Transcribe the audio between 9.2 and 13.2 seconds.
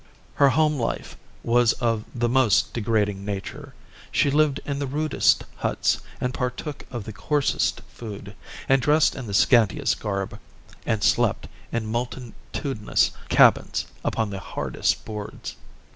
the scantiest garb, and slept, in multitudinous